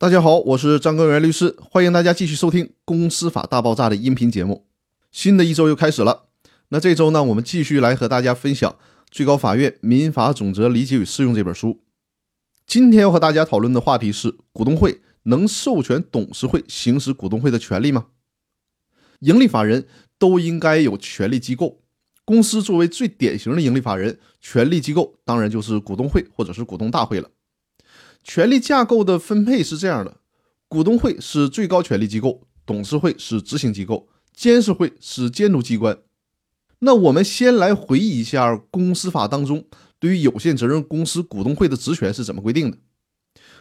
[0.00, 4.66] 大家好，我是张根源律师，欢迎大家继续收听《公司法大爆炸》的音频节目。
[5.12, 6.28] 新的一周又开始了，
[6.70, 8.76] 那这周呢，我们继续来和大家分享
[9.10, 11.82] 最高法院民法总则理解与适用这本书。
[12.66, 18.06] 今天要和大家讨论的话题是：股东会能授权董事会行使股东会的权利吗？
[19.18, 19.86] 盈利法人
[20.18, 21.82] 都应该有权利机构，
[22.24, 27.28] 公司作为最典型的盈利法人，权力机构当然就是股东会或者是股东大会了。
[28.22, 30.18] 权力架构的分配是这样的：
[30.68, 35.98] 股东会是最高权力机构，董事会是执行机构，监事会是监督机关。
[36.80, 39.66] 那我们先来回忆一下公司法当中
[39.98, 42.78] 对于有限责任公司股东会的职权是怎么规定的。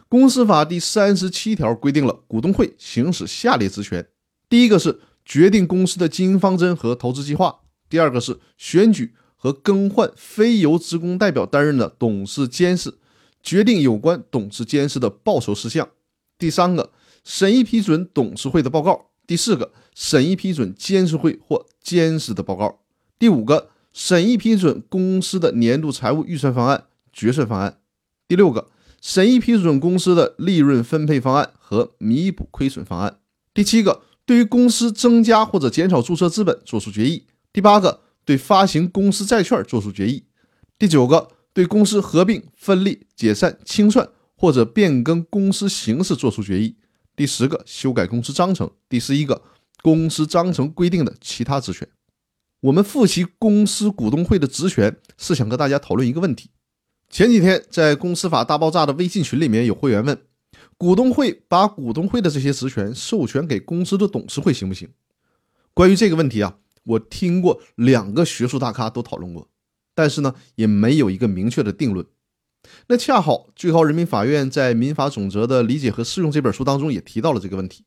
[0.07, 4.07] 公司法第三十七条规定了股东会行使下列职权：
[4.47, 12.95] 第一个是决定公司的经营方针和投资计划；第二个是选举和更换非由职工代表担任的董事监事。
[13.41, 15.89] 决定有关董事监事的报酬事项。
[16.37, 16.91] 第三个，
[17.23, 19.07] 审议批准董事会的报告。
[19.25, 22.79] 第四个，审议批准监事会或监事的报告。
[23.17, 27.79] 第五个，审议批准公司的年度财务预算方案、决算方案。
[28.27, 28.69] 第六个，
[29.01, 33.19] 审议批准公司的利润分配方案和弥补亏损方案。
[33.53, 37.25] 第七个，对于公司增加或者减少注册资本作出决议。
[37.51, 40.23] 第八个，对发行公司债券作出决议。
[40.77, 41.29] 第九个。
[41.53, 46.75] 对公司合并、分立、解散、清算或者变更公司形式作出决议。
[47.15, 48.69] 第十个，修改公司章程。
[48.87, 49.41] 第十一个，
[49.81, 51.87] 公司章程规定的其他职权。
[52.61, 56.49] 我们复习公司股东会的职权，是想和大家讨论一个问题。
[57.09, 60.17] 前几天在公司法大爆炸的微信群里面，有会员问：
[60.77, 64.89] 股东会把股东会的这些职权授权给公司的董事会行不行？
[65.73, 69.49] 关于这个问题啊，我听过两个学术大咖都讨论过。
[69.99, 72.05] 但是呢，也没有一个明确的定论。
[72.87, 77.83] 那恰好最高人民法院在《民法总则的理解和适用》这本书当中也提到了这个问题。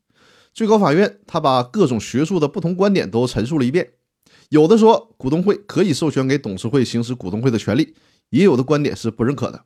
[0.52, 3.92] 最高法院他把各种学术的不同观点都陈述了一遍。
[4.50, 7.95] 有的说股东会可以授权给董事会行使股东会的权利，
[8.29, 9.64] 也有的观点是不认可的。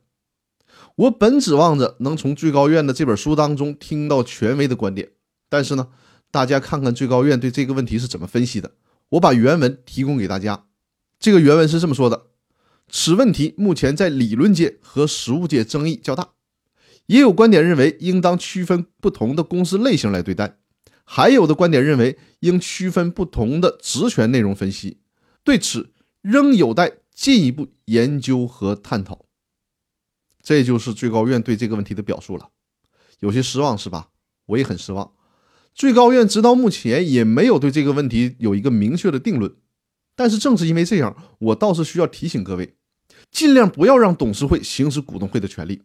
[0.95, 5.09] 我本指望着能从最高院的这本书当中听到权威的观点，
[5.49, 5.89] 但是呢，
[6.31, 8.71] 大家看看最高院对这个问题是怎么分析的。
[9.09, 10.63] 我把原文提供给大家。
[11.19, 12.26] 这个原文是这么说的。
[12.89, 16.29] 此问题目前在理论界和实务界争议较大，
[17.07, 20.57] 也有观点认为应当区分不同的公司类型来对待，
[21.03, 25.01] 还有的观点认为应区分不同的职权内容分析。
[25.43, 29.25] 对此仍有待进一步研究和探讨。
[30.41, 32.49] 这就是最高院对这个问题的表述了，
[33.19, 34.09] 有些失望是吧？
[34.45, 35.13] 我也很失望。
[35.75, 39.55] 最高院直到目前也没有对这个问题有一个明确的定论。
[40.15, 42.76] 但是正是因为这样，我倒是需要提醒各位，
[43.31, 45.81] 尽量不要让董事会行使股东会的权利，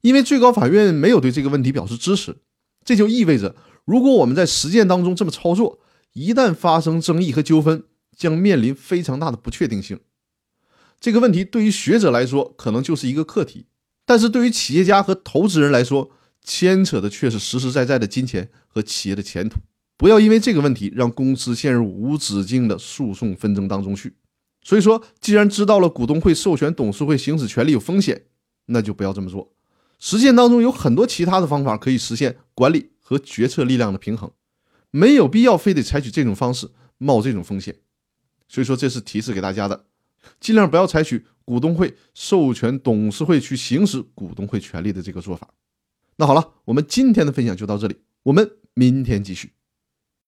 [0.00, 2.36] 因为最高法院没有对这个问题表示支持。
[2.84, 5.80] 这就意味着，如果我们在实践当中这么操作，
[6.12, 7.84] 一旦发生争议和纠纷，
[8.16, 9.98] 将面临非常大的不确定性。
[11.00, 13.66] 这个问题对于学者来说可能就是一个课题，
[14.06, 16.10] 但是对于企业家和投资人来说，
[16.42, 19.56] 牵扯的却是实实在在的金钱和企业的前途。
[19.96, 24.14] 不要因为这个问题让公司陷入无止境的诉讼纷争当中去。
[24.64, 28.24] 所以说，既然知道了股东会授权董事会行使权利有风险，
[28.66, 29.52] 那就不要这么做。
[30.00, 34.32] 实践当中有很多其他的方法可以实现管理和决策力量的平衡，
[34.90, 37.76] 没有必要非得采取这种方式冒这种风险。
[38.48, 39.84] 所以说，这是提示给大家的，
[40.40, 45.50] 尽量不要采取股东会授权董事会去行使股东会权利的这个做法。
[46.16, 49.52] 那好了，我们今天的分享就到这里，我们明天继续。